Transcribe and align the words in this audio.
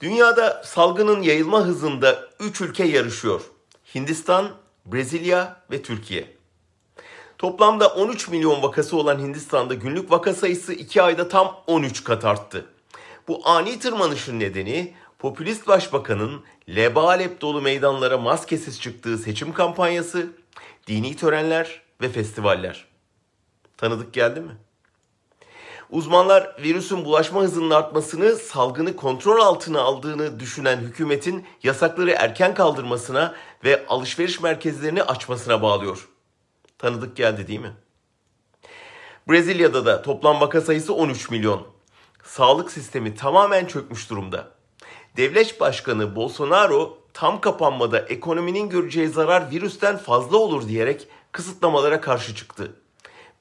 Dünyada 0.00 0.62
salgının 0.64 1.22
yayılma 1.22 1.64
hızında 1.64 2.28
3 2.40 2.60
ülke 2.60 2.84
yarışıyor. 2.84 3.40
Hindistan, 3.94 4.50
Brezilya 4.86 5.62
ve 5.70 5.82
Türkiye. 5.82 6.36
Toplamda 7.38 7.88
13 7.88 8.28
milyon 8.28 8.62
vakası 8.62 8.96
olan 8.96 9.18
Hindistan'da 9.18 9.74
günlük 9.74 10.10
vaka 10.10 10.34
sayısı 10.34 10.72
2 10.72 11.02
ayda 11.02 11.28
tam 11.28 11.56
13 11.66 12.04
kat 12.04 12.24
arttı. 12.24 12.66
Bu 13.28 13.48
ani 13.48 13.78
tırmanışın 13.78 14.40
nedeni 14.40 14.94
popülist 15.18 15.68
başbakanın 15.68 16.44
lebalep 16.68 17.40
dolu 17.40 17.62
meydanlara 17.62 18.18
maskesiz 18.18 18.80
çıktığı 18.80 19.18
seçim 19.18 19.52
kampanyası, 19.52 20.26
dini 20.86 21.16
törenler 21.16 21.82
ve 22.00 22.08
festivaller. 22.08 22.84
Tanıdık 23.76 24.12
geldi 24.12 24.40
mi? 24.40 24.56
Uzmanlar 25.90 26.56
virüsün 26.62 27.04
bulaşma 27.04 27.42
hızının 27.42 27.70
artmasını, 27.70 28.36
salgını 28.36 28.96
kontrol 28.96 29.40
altına 29.40 29.80
aldığını 29.80 30.40
düşünen 30.40 30.76
hükümetin 30.76 31.46
yasakları 31.62 32.10
erken 32.10 32.54
kaldırmasına 32.54 33.34
ve 33.64 33.86
alışveriş 33.88 34.40
merkezlerini 34.40 35.02
açmasına 35.02 35.62
bağlıyor. 35.62 36.08
Tanıdık 36.78 37.16
geldi 37.16 37.46
değil 37.46 37.60
mi? 37.60 37.72
Brezilya'da 39.28 39.86
da 39.86 40.02
toplam 40.02 40.40
vaka 40.40 40.60
sayısı 40.60 40.94
13 40.94 41.30
milyon. 41.30 41.66
Sağlık 42.24 42.70
sistemi 42.70 43.14
tamamen 43.14 43.66
çökmüş 43.66 44.10
durumda. 44.10 44.48
Devlet 45.16 45.60
Başkanı 45.60 46.16
Bolsonaro 46.16 46.98
tam 47.14 47.40
kapanmada 47.40 47.98
ekonominin 47.98 48.68
göreceği 48.68 49.08
zarar 49.08 49.50
virüsten 49.50 49.96
fazla 49.96 50.36
olur 50.36 50.68
diyerek 50.68 51.08
kısıtlamalara 51.32 52.00
karşı 52.00 52.34
çıktı. 52.34 52.79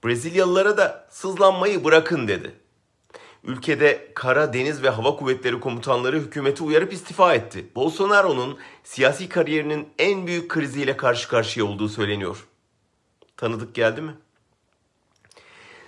Brezilyalılara 0.06 0.78
da 0.78 1.08
sızlanmayı 1.10 1.84
bırakın 1.84 2.28
dedi. 2.28 2.56
Ülkede 3.44 4.12
kara, 4.16 4.54
deniz 4.54 4.84
ve 4.84 4.90
hava 4.90 5.16
kuvvetleri 5.16 5.60
komutanları 5.60 6.20
hükümeti 6.20 6.64
uyarıp 6.64 6.94
istifa 6.94 7.34
etti. 7.34 7.66
Bolsonaro'nun 7.76 8.60
siyasi 8.84 9.30
kariyerinin 9.30 9.88
en 10.00 10.28
büyük 10.28 10.50
kriziyle 10.50 10.98
karşı 10.98 11.30
karşıya 11.30 11.66
olduğu 11.66 11.90
söyleniyor. 11.90 12.48
Tanıdık 13.38 13.76
geldi 13.76 14.02
mi? 14.02 14.12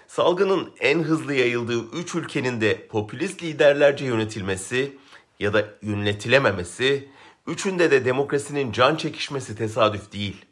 Salgının 0.08 0.74
en 0.80 1.04
hızlı 1.04 1.34
yayıldığı 1.34 1.92
3 1.92 2.16
ülkenin 2.16 2.62
de 2.62 2.88
popülist 2.88 3.44
liderlerce 3.44 4.06
yönetilmesi 4.06 4.98
ya 5.40 5.54
da 5.54 5.66
yönetilememesi, 5.82 7.10
üçünde 7.48 7.92
de 7.92 8.06
demokrasinin 8.06 8.72
can 8.72 8.96
çekişmesi 8.96 9.56
tesadüf 9.56 10.14
değil. 10.14 10.46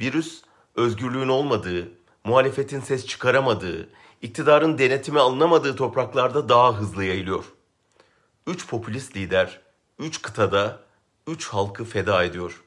Virüs 0.00 0.42
özgürlüğün 0.74 1.28
olmadığı, 1.28 1.88
muhalefetin 2.24 2.80
ses 2.80 3.06
çıkaramadığı, 3.06 3.88
iktidarın 4.22 4.78
denetime 4.78 5.20
alınamadığı 5.20 5.76
topraklarda 5.76 6.48
daha 6.48 6.76
hızlı 6.76 7.04
yayılıyor. 7.04 7.44
Üç 8.46 8.68
popülist 8.68 9.16
lider, 9.16 9.60
üç 9.98 10.22
kıtada, 10.22 10.80
üç 11.26 11.48
halkı 11.48 11.84
feda 11.84 12.24
ediyor. 12.24 12.62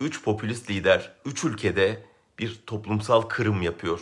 Üç 0.00 0.22
popülist 0.22 0.70
lider, 0.70 1.12
üç 1.24 1.44
ülkede 1.44 2.02
bir 2.38 2.60
toplumsal 2.66 3.22
kırım 3.22 3.62
yapıyor. 3.62 4.00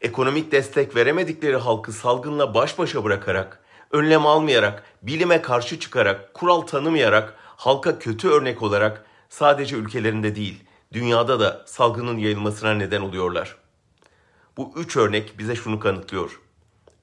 Ekonomik 0.00 0.52
destek 0.52 0.96
veremedikleri 0.96 1.56
halkı 1.56 1.92
salgınla 1.92 2.54
baş 2.54 2.78
başa 2.78 3.04
bırakarak, 3.04 3.64
önlem 3.90 4.26
almayarak, 4.26 4.82
bilime 5.02 5.42
karşı 5.42 5.80
çıkarak, 5.80 6.34
kural 6.34 6.60
tanımayarak, 6.60 7.34
halka 7.38 7.98
kötü 7.98 8.28
örnek 8.28 8.62
olarak 8.62 9.04
sadece 9.28 9.76
ülkelerinde 9.76 10.36
değil, 10.36 10.64
dünyada 10.94 11.40
da 11.40 11.64
salgının 11.66 12.18
yayılmasına 12.18 12.74
neden 12.74 13.00
oluyorlar. 13.00 13.56
Bu 14.56 14.72
üç 14.76 14.96
örnek 14.96 15.38
bize 15.38 15.56
şunu 15.56 15.80
kanıtlıyor. 15.80 16.40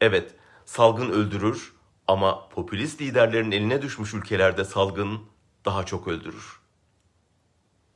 Evet, 0.01 0.35
salgın 0.65 1.09
öldürür 1.09 1.73
ama 2.07 2.49
popülist 2.49 3.01
liderlerin 3.01 3.51
eline 3.51 3.81
düşmüş 3.81 4.13
ülkelerde 4.13 4.65
salgın 4.65 5.19
daha 5.65 5.85
çok 5.85 6.07
öldürür. 6.07 6.60